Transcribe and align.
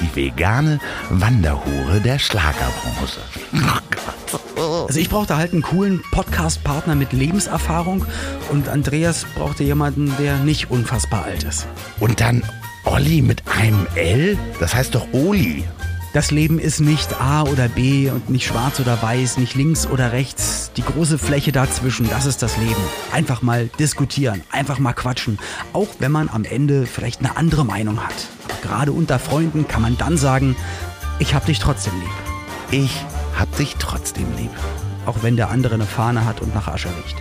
Die 0.00 0.16
vegane 0.16 0.80
Wanderhure 1.10 2.00
der 2.00 2.18
Schlagerbranche. 2.18 3.20
Also 4.56 4.98
ich 4.98 5.08
brauchte 5.08 5.36
halt 5.36 5.52
einen 5.52 5.62
coolen 5.62 6.02
Podcast-Partner 6.10 6.94
mit 6.94 7.12
Lebenserfahrung 7.12 8.04
und 8.50 8.68
Andreas 8.68 9.26
brauchte 9.34 9.64
jemanden, 9.64 10.14
der 10.18 10.36
nicht 10.38 10.70
unfassbar 10.70 11.24
alt 11.24 11.44
ist. 11.44 11.66
Und 11.98 12.20
dann 12.20 12.42
Olli 12.84 13.22
mit 13.22 13.42
einem 13.46 13.86
L? 13.94 14.38
Das 14.58 14.74
heißt 14.74 14.94
doch 14.94 15.06
Oli. 15.12 15.64
Das 16.12 16.32
Leben 16.32 16.58
ist 16.58 16.80
nicht 16.80 17.20
A 17.20 17.42
oder 17.42 17.68
B 17.68 18.10
und 18.10 18.30
nicht 18.30 18.46
schwarz 18.46 18.80
oder 18.80 19.00
weiß, 19.00 19.38
nicht 19.38 19.54
links 19.54 19.86
oder 19.86 20.10
rechts. 20.10 20.72
Die 20.76 20.82
große 20.82 21.18
Fläche 21.18 21.52
dazwischen, 21.52 22.08
das 22.08 22.26
ist 22.26 22.42
das 22.42 22.56
Leben. 22.56 22.82
Einfach 23.12 23.42
mal 23.42 23.70
diskutieren, 23.78 24.42
einfach 24.50 24.80
mal 24.80 24.92
quatschen. 24.92 25.38
Auch 25.72 25.86
wenn 26.00 26.10
man 26.10 26.28
am 26.28 26.44
Ende 26.44 26.86
vielleicht 26.86 27.20
eine 27.20 27.36
andere 27.36 27.64
Meinung 27.64 28.04
hat. 28.04 28.26
Gerade 28.62 28.92
unter 28.92 29.18
Freunden 29.18 29.66
kann 29.66 29.82
man 29.82 29.96
dann 29.96 30.16
sagen, 30.16 30.56
ich 31.18 31.34
hab 31.34 31.46
dich 31.46 31.58
trotzdem 31.58 31.94
lieb. 32.00 32.10
Ich 32.70 33.04
hab 33.38 33.54
dich 33.56 33.76
trotzdem 33.78 34.26
lieb. 34.36 34.50
Auch 35.06 35.22
wenn 35.22 35.36
der 35.36 35.50
andere 35.50 35.74
eine 35.74 35.86
Fahne 35.86 36.24
hat 36.24 36.40
und 36.40 36.54
nach 36.54 36.68
Asche 36.68 36.88
riecht. 36.88 37.16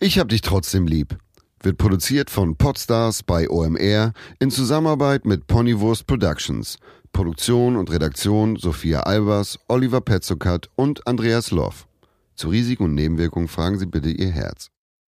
Ich 0.00 0.18
hab 0.18 0.28
dich 0.28 0.40
trotzdem 0.40 0.86
lieb. 0.86 1.16
Wird 1.62 1.78
produziert 1.78 2.30
von 2.30 2.56
Podstars 2.56 3.22
bei 3.22 3.48
OMR 3.50 4.12
in 4.38 4.50
Zusammenarbeit 4.50 5.24
mit 5.24 5.46
Ponywurst 5.46 6.06
Productions. 6.06 6.78
Produktion 7.12 7.76
und 7.76 7.90
Redaktion 7.90 8.56
Sophia 8.56 9.00
Albers, 9.00 9.58
Oliver 9.68 10.02
Petzokat 10.02 10.68
und 10.76 11.06
Andreas 11.06 11.50
Loff. 11.50 11.88
Zu 12.34 12.50
Risiken 12.50 12.84
und 12.84 12.94
Nebenwirkungen 12.94 13.48
fragen 13.48 13.78
Sie 13.78 13.86
bitte 13.86 14.10
Ihr 14.10 14.30
Herz. 14.30 14.70